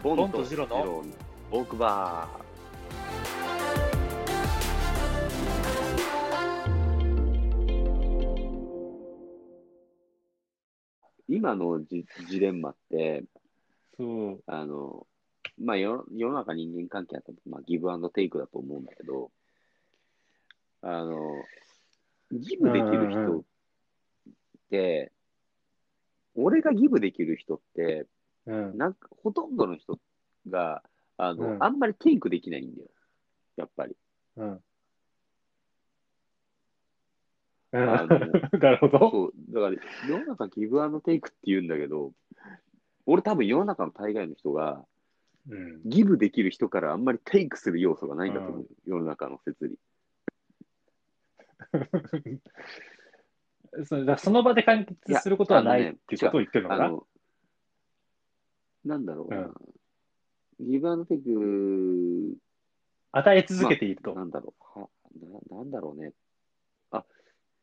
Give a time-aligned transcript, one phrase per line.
[0.00, 1.04] ボンとジロの
[1.50, 2.48] ボークバー。
[11.28, 13.24] 今のジジレンマって、
[13.96, 14.42] そう。
[14.46, 15.04] あの、
[15.60, 19.32] まあ世世の中人間関係あって、まあ、ギブアンドテイクだと思うんだけど、
[20.82, 21.18] あの、
[22.30, 23.42] ギブできる人っ
[24.70, 25.10] て、
[26.36, 28.06] 俺がギブできる人って、
[28.46, 28.78] うん。
[28.78, 29.98] なんか、ほとんどの人
[30.48, 30.82] が、
[31.16, 32.88] あの、うんあんまりテイクできないんだよ。
[33.56, 33.96] やっぱり。
[34.36, 34.60] うん。
[37.72, 38.08] あの
[38.58, 38.98] なるほど。
[39.10, 39.32] そう。
[39.50, 39.76] だから、
[40.08, 42.12] 世の中ギブアンドテイクって言うんだけど、
[43.04, 44.84] 俺多分世の中の大概の人が、
[45.48, 45.80] うん。
[45.84, 48.68] ギブできる人からあんまりテイクする要素がないんだと思う。
[48.86, 49.78] 世の中の説理。
[53.84, 56.98] そだからその場で完結することはないっていうことを言ってるのかな？
[58.88, 59.52] なんだろうな。
[60.60, 62.36] ギブアンドテイク、
[63.12, 64.14] 与え続けていると。
[64.14, 64.80] なんだろう。
[64.80, 64.88] は
[65.50, 66.12] ななんだろうね。
[66.90, 67.04] あ、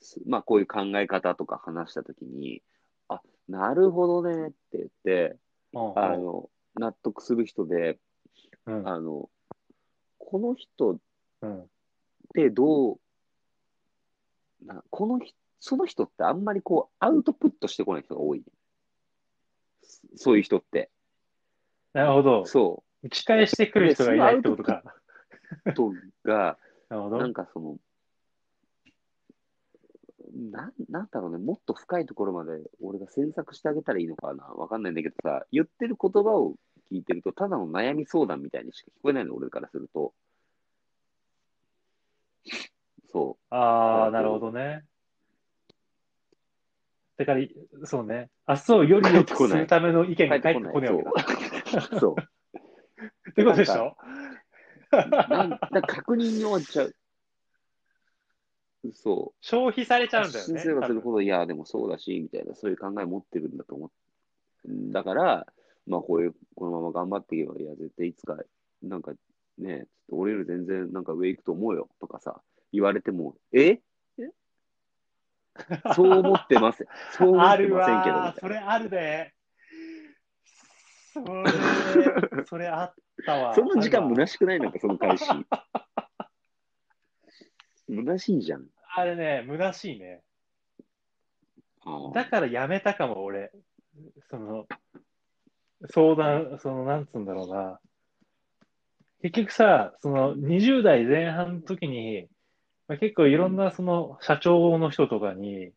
[0.00, 2.62] すまあこういう考え方とか話したときに、
[3.08, 5.36] あ、なるほどねって言って、
[5.74, 7.98] うんあの、納得する人で、
[8.66, 9.28] うんあの、
[10.18, 10.98] この人っ
[11.42, 11.70] うん
[12.34, 12.98] てどう、
[14.64, 18.42] なこの人、その人ってあんまりこう、アウトプットしてこない人が多い。
[20.16, 20.90] そういう人って。
[21.92, 22.44] なるほど。
[22.46, 24.82] そ打ち返してくる人がいないってことか。
[25.66, 25.70] う。
[25.72, 25.92] 人
[26.24, 27.32] が、なるほどなん。
[27.32, 27.76] かその、
[30.32, 36.54] なんなんだろうね、もっと深いところまで俺が詮索してあげたらいいのかなわかんないんだけどさ、言ってる言葉を
[36.92, 40.12] 聞いてると、ただの悩み相談みたいにしか聞こえないの、俺からすると。
[43.12, 44.84] そああ、なるほどね。
[47.16, 47.40] だから、
[47.84, 48.30] そうね。
[48.48, 50.16] 明日をより良くするための意う。
[50.16, 51.49] 見が返ってこないわけだ。
[51.98, 52.16] そう。
[53.30, 53.96] ってことでしょ？
[54.92, 56.94] なんだ確認に終わっちゃう。
[58.94, 60.16] そ消費されちう。
[60.16, 60.60] ゃうんだよね。
[60.60, 63.90] 先生がするほど、いや、でもそうだし、みたいな、そういう考え持ってるんだと思う。
[64.92, 65.46] だから、
[65.86, 68.38] まあ、こういう、このまま頑張っていけば、いや、絶対いつか、
[68.82, 69.12] なんか
[69.58, 72.40] ね、ちょっと俺より全然、なんか上行くと思うよ、とかさ、
[72.72, 73.80] 言われても、え？
[74.18, 74.30] え？
[75.94, 76.86] そう思ってます。
[77.12, 78.32] そう思あってるませんけど、みわー。
[78.32, 79.34] たいそれあるね。
[81.12, 82.94] それ、それあっ
[83.26, 83.48] たわ。
[83.48, 83.54] な。
[83.56, 84.60] その時間虚しくない？
[84.60, 85.24] なんか、その返し。
[87.88, 88.66] 虚しいじゃん。
[88.94, 90.22] あれね、虚しいね。
[92.14, 93.50] だからやめたかも、俺。
[94.30, 94.66] その、
[95.88, 97.80] 相談、その、なんつうんだろうな。
[99.22, 102.28] 結局さ、その、20代前半の時に、
[102.86, 105.72] まあ、結構いろんな、その、社長の人とかに、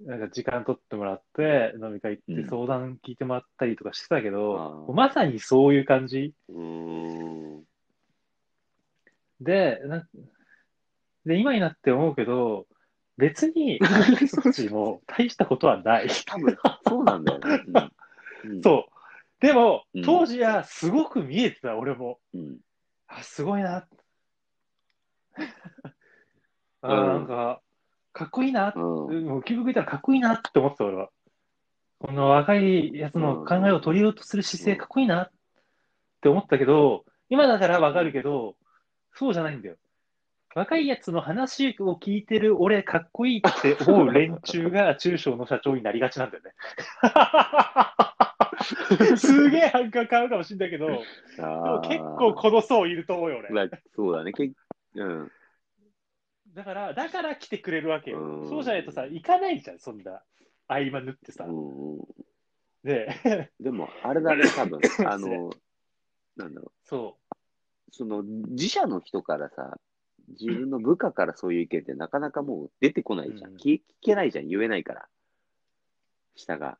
[0.00, 7.64] なんか時間取ってもらって、飲み会行ってうん相談聞いてもらったりとかしてたけど、あーまさにそういう感じうーん。
[9.40, 10.06] で、な
[11.24, 12.66] で、今になって思うけど、
[13.16, 13.80] 別に、
[14.52, 16.08] ちも大したことはない。
[16.26, 17.64] 多分、そうなんだよね。
[17.66, 18.92] うんうんそう。
[19.40, 22.20] でもうん、当時はすごく見えてた、俺も。
[22.32, 22.58] うん。
[23.08, 23.88] あ、すごいな。
[26.82, 27.60] あ、うんなんか、
[28.16, 28.72] かっこいいな。
[28.74, 28.82] うん。
[29.26, 31.10] もう究極言ったらかっこいいなって思ってた、俺は。
[31.98, 35.30] この若いやつの考えを取り入れようとする姿勢かっこいいなっ
[36.22, 38.56] て思ったけど、今だからわかるけど、
[39.14, 39.76] そうじゃないんだよ。
[40.54, 46.54] 若いやつの話を聞いてる俺かっこいいって思う連中が 中小の社長になりがちなんだよね。
[49.18, 50.92] すげえ反感買うかもしれないけど、で
[51.42, 53.50] も結構この層いると思うよ、俺。
[53.50, 54.32] まあそうだね。
[54.32, 54.50] け
[54.94, 55.30] うん。
[56.56, 58.46] だから、だから来てくれるわけよう。
[58.46, 60.22] んそうじゃないとさ、行かないじゃん、そんな。
[60.68, 61.52] 合間縫ってさう。
[61.52, 62.06] んうん、
[62.82, 65.50] で、 でも、あれだね、 多分あの、
[66.34, 67.36] なんだろそう。
[67.92, 69.78] その、自社の人からさ、
[70.28, 73.50] 自分の部下からそういう意見ってなかなかもう出てこないじゃん。
[73.50, 75.08] うん聞聞けないじゃん、言えないから。
[76.36, 76.78] 下が。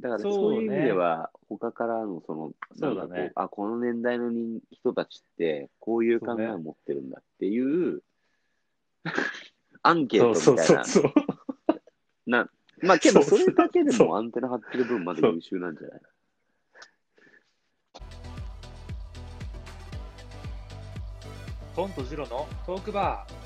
[0.00, 3.08] だからそういう意味では、他からのその、そうだね。
[3.08, 8.02] なんかこあ、この年代の人人たちって、こういう考えを持ってるんだっていう、
[9.82, 10.84] アンケートみたいな。
[10.84, 11.12] そうそうそう。
[12.26, 12.48] な
[12.82, 16.00] まあけど、それだけでもアンテナ張ってる分まで優秀なんじゃない？
[21.74, 23.37] ポンとジロのトークバー。